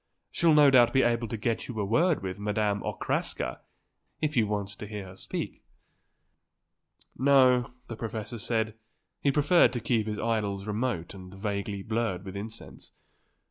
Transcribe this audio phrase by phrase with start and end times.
[0.31, 3.59] She'll no doubt be able to get you a word with Madame Okraska,
[4.19, 5.63] if you want to hear her speak."
[7.15, 8.73] No, the professor said,
[9.21, 12.93] he preferred to keep his idols remote and vaguely blurred with incense.